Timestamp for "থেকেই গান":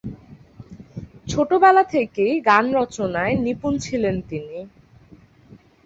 1.93-2.65